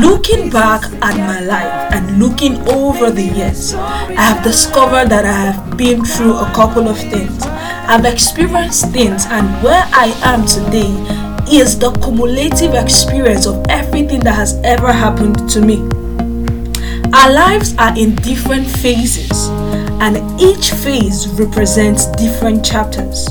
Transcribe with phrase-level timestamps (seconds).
[0.00, 5.32] Looking back at my life and looking over the years, I have discovered that I
[5.32, 7.42] have been through a couple of things.
[7.44, 10.88] I've experienced things, and where I am today
[11.54, 15.82] is the cumulative experience of everything that has ever happened to me.
[17.12, 19.50] Our lives are in different phases,
[20.00, 23.28] and each phase represents different chapters.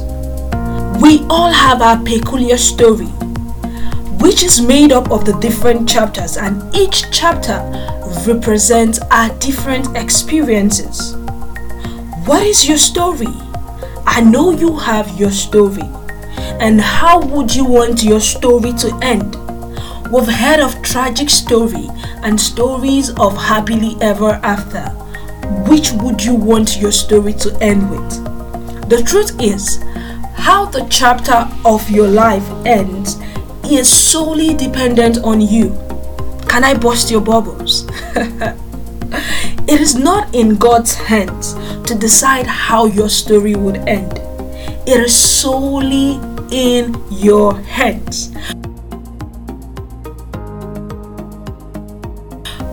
[1.02, 3.10] We all have our peculiar story,
[4.32, 7.60] which is made up of the different chapters, and each chapter
[8.26, 11.18] represents our different experiences.
[12.24, 13.28] What is your story?
[14.06, 15.84] I know you have your story.
[16.62, 19.36] And how would you want your story to end?
[20.10, 21.90] We've heard of tragic story
[22.24, 24.84] and stories of happily ever after.
[25.70, 28.90] Which would you want your story to end with?
[28.90, 29.84] The truth is,
[30.36, 33.21] how the chapter of your life ends
[33.76, 35.70] is solely dependent on you.
[36.48, 37.88] Can I bust your bubbles?
[39.68, 41.54] it is not in God's hands
[41.88, 44.20] to decide how your story would end.
[44.88, 46.20] It is solely
[46.52, 48.32] in your hands.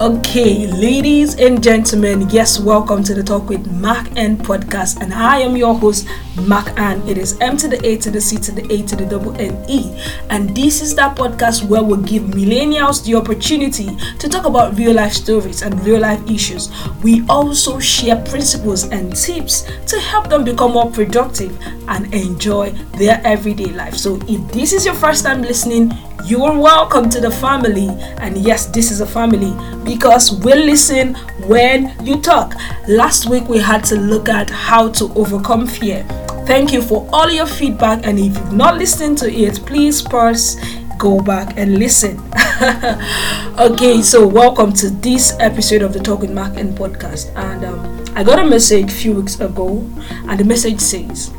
[0.01, 5.57] Okay, ladies and gentlemen, yes, welcome to the Talk with Macanne podcast, and I am
[5.57, 6.07] your host,
[6.47, 7.03] Mark Ann.
[7.09, 9.35] It is M to the A to the C to the A to the double
[9.41, 14.47] N E, and this is that podcast where we give millennials the opportunity to talk
[14.47, 16.71] about real life stories and real life issues.
[17.03, 23.21] We also share principles and tips to help them become more productive and enjoy their
[23.25, 23.95] everyday life.
[23.95, 25.93] So, if this is your first time listening,
[26.25, 27.89] you are welcome to the family.
[28.19, 29.53] And yes, this is a family
[29.85, 31.15] because we listen
[31.47, 32.55] when you talk.
[32.87, 36.05] Last week we had to look at how to overcome fear.
[36.47, 38.07] Thank you for all your feedback.
[38.07, 40.57] And if you've not listened to it, please pause,
[40.99, 42.19] go back and listen.
[43.59, 47.35] okay, so welcome to this episode of the Talk with Macanne podcast.
[47.37, 49.79] And um, I got a message a few weeks ago,
[50.11, 51.33] and the message says,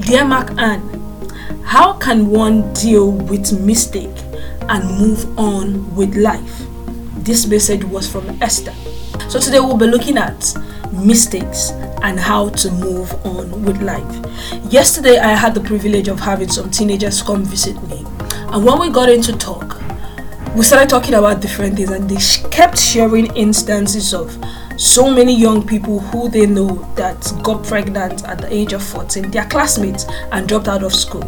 [0.00, 0.80] Dear Macanne,
[1.64, 4.16] how can one deal with mistake
[4.70, 6.62] and move on with life?
[7.18, 8.72] This message was from Esther.
[9.28, 10.54] So today we'll be looking at
[10.92, 11.72] mistakes
[12.02, 14.72] and how to move on with life.
[14.72, 18.02] Yesterday I had the privilege of having some teenagers come visit me.
[18.48, 19.78] And when we got into talk,
[20.56, 24.38] we started talking about different things and they kept sharing instances of
[24.82, 29.30] so many young people who they know that got pregnant at the age of 14,
[29.30, 31.22] their classmates, and dropped out of school.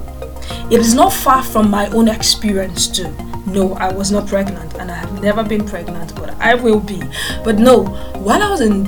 [0.72, 3.15] It is not far from my own experience, too.
[3.47, 7.00] No, I was not pregnant and I have never been pregnant, but I will be.
[7.44, 7.84] But no,
[8.19, 8.87] while I was in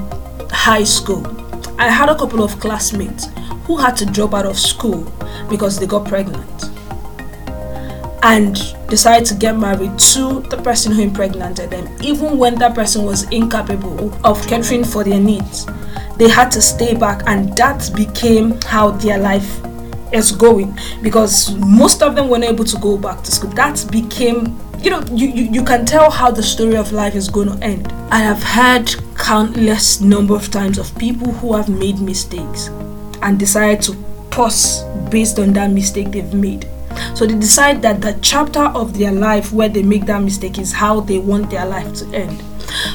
[0.51, 1.25] high school,
[1.79, 3.29] I had a couple of classmates
[3.67, 5.13] who had to drop out of school
[5.49, 6.76] because they got pregnant
[8.27, 13.05] and decided to get married to the person who impregnated them, even when that person
[13.05, 15.65] was incapable of catering for their needs.
[16.17, 19.61] They had to stay back, and that became how their life
[20.13, 23.51] is going because most of them weren't able to go back to school.
[23.51, 27.29] That became you know you, you, you can tell how the story of life is
[27.29, 31.99] going to end i have had countless number of times of people who have made
[31.99, 32.69] mistakes
[33.23, 33.95] and decided to
[34.31, 36.69] pause based on that mistake they've made
[37.15, 40.73] so they decide that the chapter of their life where they make that mistake is
[40.73, 42.43] how they want their life to end.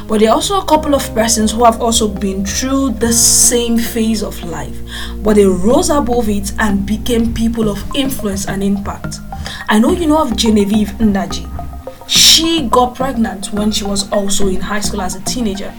[0.07, 3.77] But there are also a couple of persons who have also been through the same
[3.77, 4.77] phase of life
[5.23, 9.17] but they rose above it and became people of influence and impact.
[9.69, 11.47] I know you know of genevieve nnaji.
[12.09, 15.73] She got pregnant when she was also in high school as a teenager,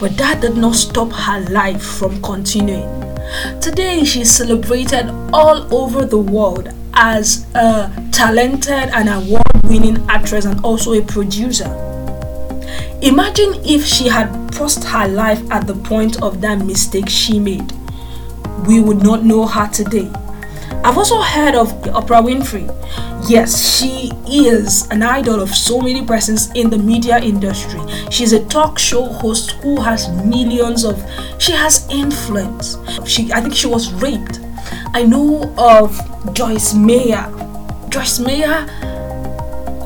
[0.00, 3.15] but that did not stop her life from continuing.
[3.60, 10.64] Today, she's celebrated all over the world as a talented and award winning actress and
[10.64, 11.66] also a producer.
[13.02, 17.72] Imagine if she had paused her life at the point of that mistake she made.
[18.66, 20.10] We would not know her today.
[20.86, 22.64] I've also heard of Oprah Winfrey.
[23.28, 27.80] Yes, she is an idol of so many persons in the media industry.
[28.08, 30.96] She's a talk show host who has millions of
[31.38, 32.76] she has influence.
[33.04, 34.38] She I think she was raped.
[34.94, 35.90] I know of
[36.32, 37.32] Joyce Meyer.
[37.88, 38.64] Joyce Meyer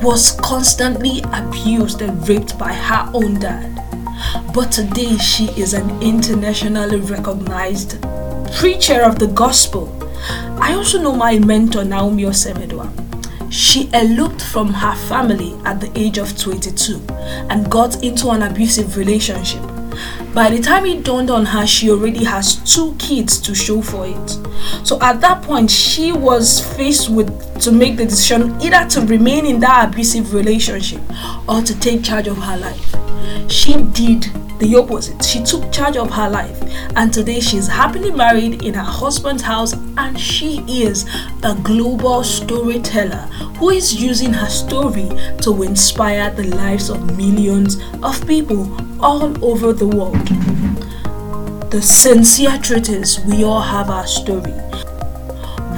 [0.03, 3.73] was constantly abused and raped by her own dad.
[4.53, 7.99] But today she is an internationally recognized
[8.53, 9.97] preacher of the gospel
[10.59, 12.89] I also know my mentor, Naomi Osemedwa.
[13.51, 17.01] She eloped from her family at the age of 22
[17.49, 19.61] and got into an abusive relationship.
[20.33, 24.05] By the time it dawned on her, she already has two kids to show for
[24.07, 24.29] it.
[24.87, 29.45] So at that point, she was faced with to make the decision either to remain
[29.45, 31.01] in that abusive relationship
[31.49, 32.95] or to take charge of her life.
[33.51, 34.23] She did
[34.59, 35.23] the opposite.
[35.25, 36.57] She took charge of her life,
[36.95, 41.05] and today she's happily married in her husband's house, and she is
[41.43, 43.27] a global storyteller
[43.57, 45.07] who is using her story
[45.41, 48.65] to inspire the lives of millions of people
[48.99, 50.27] all over the world.
[51.71, 54.57] The sincere truth is, we all have our story.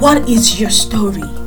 [0.00, 1.43] What is your story?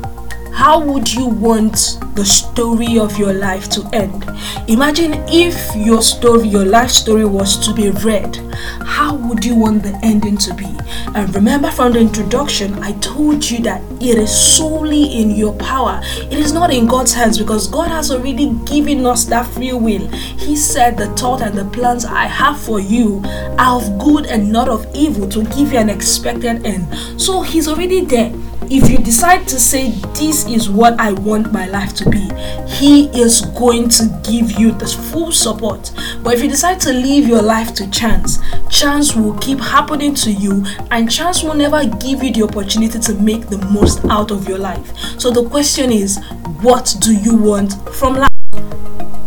[0.58, 4.26] How would you want the story of your life to end?
[4.68, 8.36] Imagine if your story, your life story was to be read.
[8.82, 10.66] How would you want the ending to be?
[11.14, 16.02] And remember from the introduction, I told you that it is solely in your power.
[16.04, 20.08] It is not in God's hands because God has already given us that free will.
[20.10, 23.22] He said, The thought and the plans I have for you
[23.60, 27.22] are of good and not of evil to give you an expected end.
[27.22, 28.34] So He's already there
[28.70, 32.30] if you decide to say this is what I want my life to be,
[32.68, 35.92] He is going to give you the full support.
[36.22, 40.32] But if you decide to leave your life to chance, chance will keep happening to
[40.32, 44.48] you, and chance will never give you the opportunity to make the most out of
[44.48, 44.98] your life.
[45.20, 46.18] So the question is,
[46.62, 48.28] what do you want from life?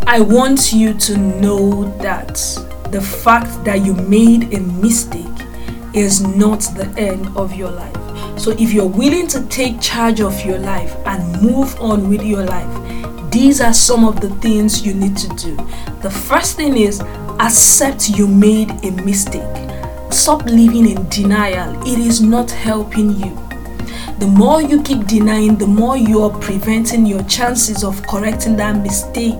[0.05, 2.35] I want you to know that
[2.91, 5.25] the fact that you made a mistake
[5.93, 8.00] is not the end of your life.
[8.41, 12.43] So if you're willing to take charge of your life and move on with your
[12.43, 15.55] life, these are some of the things you need to do.
[16.01, 17.01] The first thing is
[17.39, 19.43] accept you made a mistake.
[20.11, 21.79] Stop living in denial.
[21.85, 23.35] It is not helping you.
[24.17, 28.75] The more you keep denying, the more you are preventing your chances of correcting that
[28.81, 29.37] mistake.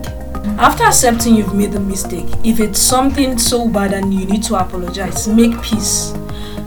[0.60, 4.54] After accepting you've made the mistake, if it's something so bad and you need to
[4.54, 6.12] apologize, make peace.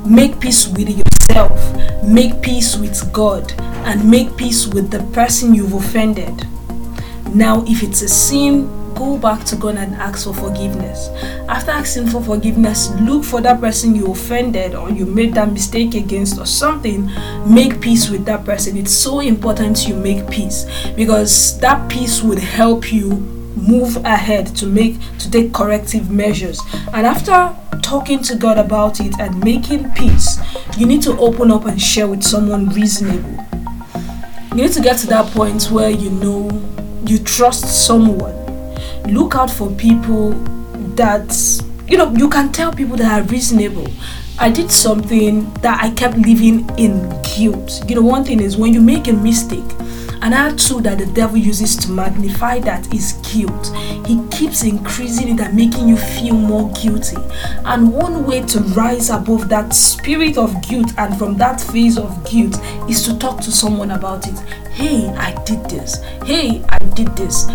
[0.05, 1.04] Make peace with
[1.35, 6.47] yourself make peace with God, and make peace with the person you've offended.
[7.33, 11.09] Now, if it's a sin, go back to God and ask for forgiveness.
[11.49, 15.95] After asking for forgiveness, look for that person you offended or you made that mistake
[15.95, 17.09] against or something.
[17.47, 18.77] Make peace with that person.
[18.77, 20.65] It's so important you make peace
[20.95, 26.59] because that peace would help you move ahead to make to take corrective measures.
[26.93, 30.39] And after talking to God about it and making peace,
[30.77, 33.45] you need to open up and share with someone reasonable.
[34.51, 36.49] You need to get to that point where you know
[37.05, 38.35] you trust someone.
[39.03, 40.31] Look out for people
[40.95, 43.87] that you know you can tell people that are reasonable.
[44.37, 47.83] I did something that I kept living in guilt.
[47.87, 49.63] You know, one thing is when you make a mistake,
[50.21, 53.71] Another tool that the devil uses to magnify that is guilt.
[54.05, 57.17] He keeps increasing it and making you feel more guilty.
[57.65, 62.29] And one way to rise above that spirit of guilt and from that phase of
[62.29, 62.59] guilt
[62.89, 64.39] is to talk to someone about it.
[64.69, 66.01] Hey, I did this.
[66.23, 67.49] Hey, I did this.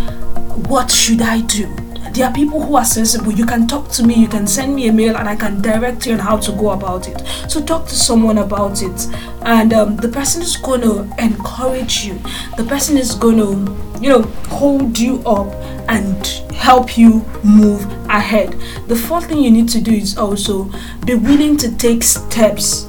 [0.69, 1.90] What should I do?
[2.13, 3.33] There are people who are sensible.
[3.33, 6.07] You can talk to me, you can send me a mail, and I can direct
[6.07, 7.21] you on how to go about it.
[7.49, 9.07] So, talk to someone about it,
[9.43, 12.15] and um, the person is going to encourage you.
[12.57, 15.53] The person is going to, you know, hold you up
[15.89, 18.53] and help you move ahead.
[18.89, 20.71] The fourth thing you need to do is also
[21.05, 22.87] be willing to take steps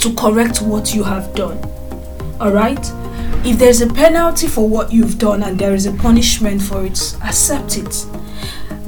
[0.00, 1.58] to correct what you have done.
[2.40, 2.84] All right?
[3.44, 7.16] If there's a penalty for what you've done and there is a punishment for it,
[7.24, 8.06] accept it.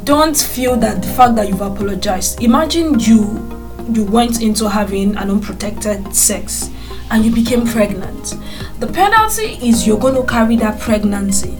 [0.04, 2.42] Don't feel that the fact that you've apologized.
[2.42, 3.59] Imagine you
[3.92, 6.71] you went into having an unprotected sex
[7.11, 8.35] and you became pregnant.
[8.78, 11.57] The penalty is you're going to carry that pregnancy.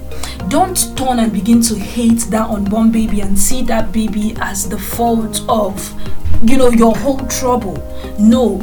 [0.49, 4.79] Don't turn and begin to hate that unborn baby and see that baby as the
[4.79, 5.93] fault of
[6.43, 7.77] you know your whole trouble.
[8.19, 8.59] No,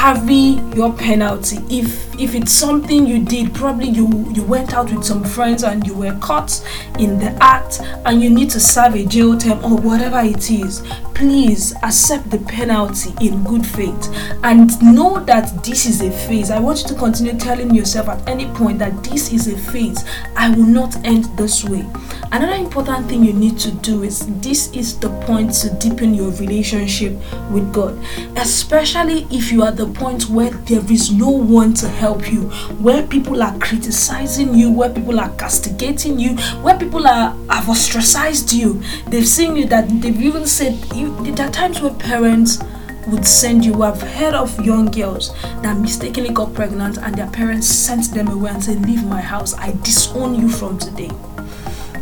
[0.00, 1.58] carry your penalty.
[1.68, 5.86] If if it's something you did probably you you went out with some friends and
[5.86, 6.52] you were caught
[6.98, 10.82] in the act and you need to serve a jail term or whatever it is
[11.14, 14.08] please accept the penalty in good faith
[14.42, 16.50] and know that this is a phase.
[16.50, 20.02] I want you to continue telling yourself at any point that this is a phase.
[20.34, 21.84] I will not end this way.
[22.32, 26.30] Another important thing you need to do is this is the point to deepen your
[26.32, 27.12] relationship
[27.50, 27.98] with god
[28.36, 32.48] especially if you are the point where there is no one to help you,
[32.80, 38.52] where people are criticizing you, where people are castigating you, where people are have ostracized
[38.52, 38.82] you.
[39.08, 42.58] They've seen you that they've even said you, there are times where parents
[43.06, 43.82] would send you.
[43.82, 48.50] I've heard of young girls that mistakenly got pregnant and their parents sent them away
[48.50, 51.10] and said, Leave my house, I disown you from today.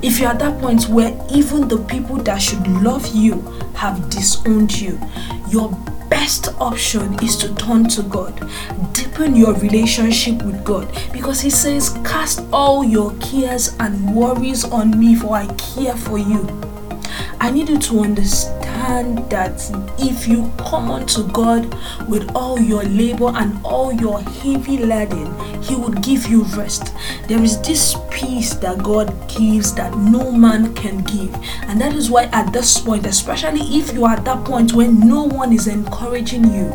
[0.01, 3.41] If you're at that point where even the people that should love you
[3.75, 5.01] have disowned you,
[5.49, 5.71] your
[6.19, 8.35] best option is to turn to God.
[8.93, 14.99] Deepen your relationship with God because He says, Cast all your cares and worries on
[14.99, 16.43] me, for I care for you.
[17.39, 21.75] I need you to understand that if you come unto God
[22.09, 26.95] with all your labor and all your heavy laden, He would give you rest.
[27.27, 32.11] There is this peace that God gives that no man can give, and that is
[32.11, 35.67] why at this point, especially if you are at that point when no one is
[35.67, 36.73] encouraging you,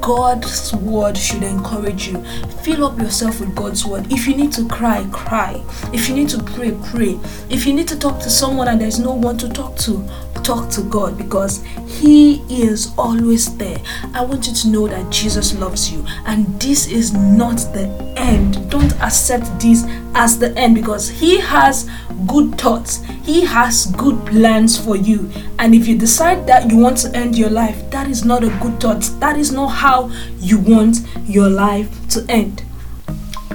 [0.00, 2.22] God's word should encourage you.
[2.62, 4.10] Fill up yourself with God's word.
[4.10, 5.62] If you need to cry, cry.
[5.92, 7.18] If you need to pray, pray.
[7.50, 10.08] If you need to talk to someone and there's no one to talk to,
[10.48, 13.76] talk to God because He is always there.
[14.14, 17.86] I want you to know that Jesus loves you, and this is not the
[18.16, 18.70] end.
[18.70, 21.90] Don't accept this as the end because He has
[22.26, 25.30] good thoughts, He has good plans for you.
[25.58, 28.48] And if you decide that you want to end your life, that is not a
[28.62, 29.02] good thought.
[29.20, 32.62] That is not how you want your life to end.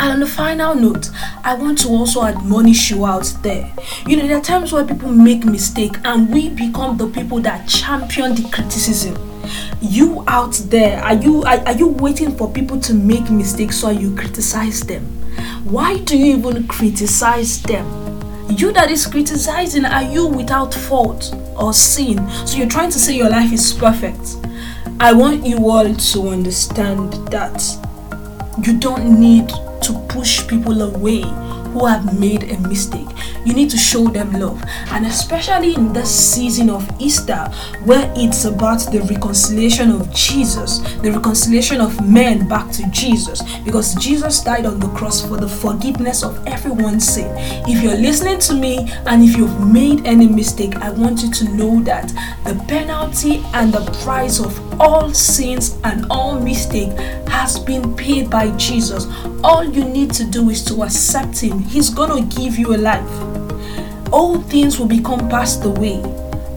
[0.03, 1.09] And on the final note,
[1.45, 3.71] I want to also admonish you out there.
[4.05, 7.69] You know, there are times where people make mistake and we become the people that
[7.69, 9.15] champion the criticism.
[9.79, 13.91] You out there, are you are, are you waiting for people to make mistakes so
[13.91, 15.05] you criticize them?
[15.63, 17.85] Why do you even criticize them?
[18.49, 22.29] You that is criticizing, are you without fault or sin?
[22.45, 24.35] So you're trying to say your life is perfect.
[24.99, 27.63] I want you all to understand that
[28.65, 29.49] you don't need
[29.83, 31.23] to push people away
[31.73, 33.07] who have made a mistake.
[33.45, 34.63] You need to show them love.
[34.91, 37.49] And especially in this season of Easter,
[37.83, 43.95] where it's about the reconciliation of Jesus, the reconciliation of men back to Jesus, because
[43.95, 47.27] Jesus died on the cross for the forgiveness of everyone's sin.
[47.67, 51.55] If you're listening to me and if you've made any mistake, I want you to
[51.55, 52.07] know that
[52.45, 56.91] the penalty and the price of all sins and all mistake
[57.33, 59.07] has been paid by Jesus.
[59.43, 61.59] All you need to do is to accept Him.
[61.63, 63.13] He's gonna give you a life.
[64.13, 66.01] All things will become passed away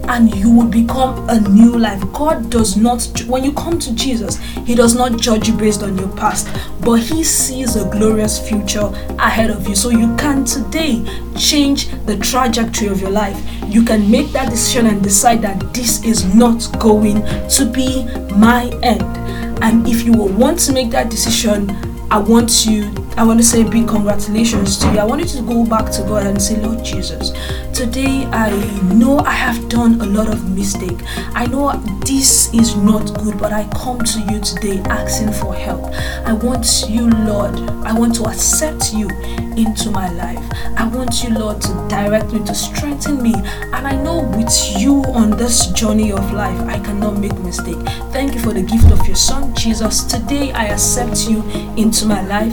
[0.08, 2.00] and you will become a new life.
[2.12, 5.96] God does not, when you come to Jesus, He does not judge you based on
[5.96, 6.46] your past,
[6.82, 8.86] but He sees a glorious future
[9.18, 9.74] ahead of you.
[9.74, 11.02] So you can today
[11.38, 13.40] change the trajectory of your life.
[13.66, 18.04] You can make that decision and decide that this is not going to be
[18.34, 19.25] my end.
[19.62, 21.70] And if you want to make that decision,
[22.10, 24.98] I want you, I want to say big congratulations to you.
[24.98, 27.30] I want you to go back to God and say, Lord Jesus,
[27.72, 28.50] today I
[28.92, 30.98] know I have done a lot of mistake.
[31.34, 31.72] I know
[32.04, 35.84] this is not good, but I come to you today asking for help.
[36.26, 39.08] I want you, Lord, I want to accept you
[39.56, 40.44] into my life.
[40.76, 43.32] I want you, Lord, to direct me, to strengthen me.
[43.32, 47.78] And I know with you on this journey of life, I cannot make mistake.
[48.12, 50.04] Thank you for the gift of your son, Jesus.
[50.04, 51.42] Today I accept you
[51.76, 52.52] into my life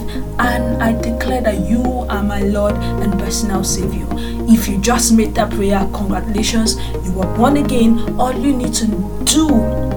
[0.53, 4.05] and I declare that you are my Lord and personal Savior.
[4.47, 8.19] If you just made that prayer, congratulations, you are born again.
[8.19, 8.87] All you need to
[9.25, 9.49] do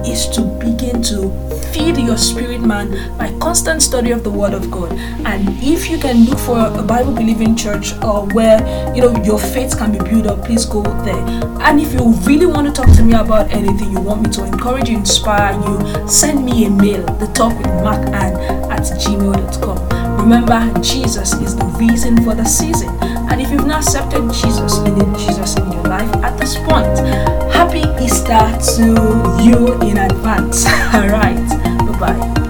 [0.03, 1.29] is to begin to
[1.71, 4.91] feed your spirit man by constant study of the word of god
[5.25, 8.57] and if you can look for a bible believing church or where
[8.95, 11.19] you know your faith can be built up please go there
[11.67, 14.45] and if you really want to talk to me about anything you want me to
[14.45, 18.33] encourage you inspire you send me a mail the talk with macanne
[18.71, 19.96] at gmail.com
[20.27, 22.89] remember jesus is the reason for the season.
[23.31, 26.99] And if you've not accepted jesus you need jesus in your life at this point
[27.55, 28.43] happy easter
[28.75, 28.85] to
[29.41, 30.65] you in advance.
[30.93, 31.47] All right.
[31.79, 32.46] Bye bye